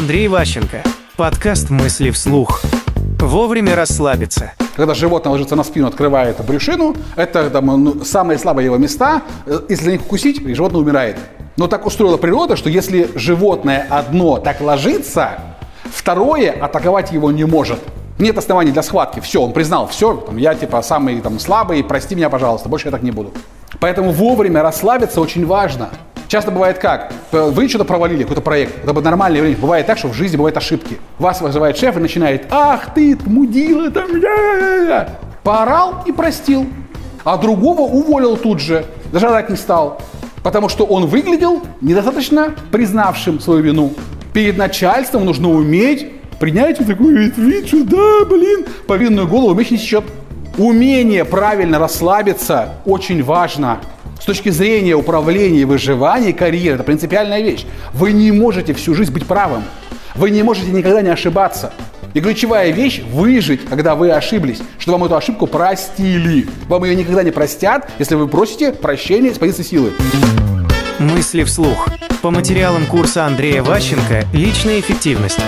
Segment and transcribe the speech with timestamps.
[0.00, 0.82] Андрей Ващенко.
[1.18, 2.62] Подкаст «Мысли вслух».
[3.18, 4.52] Вовремя расслабиться.
[4.74, 9.20] Когда животное ложится на спину, открывает брюшину, это там, ну, самые слабые его места.
[9.44, 11.18] Э, Если за них укусить, животное умирает.
[11.58, 15.38] Но так устроила природа, что если животное одно так ложится,
[15.84, 17.80] второе атаковать его не может.
[18.18, 19.20] Нет оснований для схватки.
[19.20, 22.90] Все, он признал, все, там, я типа самый там, слабый, прости меня, пожалуйста, больше я
[22.90, 23.34] так не буду.
[23.80, 25.90] Поэтому вовремя расслабиться очень важно.
[26.26, 27.12] Часто бывает как?
[27.32, 28.84] Вы что-то провалили, какой-то проект.
[28.84, 29.56] Это нормальное время.
[29.56, 30.98] Бывает так, что в жизни бывают ошибки.
[31.18, 34.08] Вас вызывает шеф и начинает, ах ты, мудила, там,
[35.42, 36.66] Поорал и простил.
[37.24, 38.84] А другого уволил тут же.
[39.12, 40.00] Даже орать не стал.
[40.42, 43.92] Потому что он выглядел недостаточно признавшим свою вину.
[44.32, 49.76] Перед начальством нужно уметь принять вот такой вид, что да, блин, повинную голову меч не
[49.76, 50.04] сечет.
[50.56, 53.80] Умение правильно расслабиться очень важно.
[54.20, 57.64] С точки зрения управления и выживания карьеры, это принципиальная вещь.
[57.94, 59.64] Вы не можете всю жизнь быть правым.
[60.14, 61.72] Вы не можете никогда не ошибаться.
[62.12, 66.46] И ключевая вещь– выжить, когда вы ошиблись, что вам эту ошибку простили.
[66.68, 69.92] Вам ее никогда не простят, если вы просите прощения с позиции силы.
[70.98, 71.88] Мысли вслух.
[72.20, 75.40] По материалам курса Андрея Ващенко «Личная эффективность».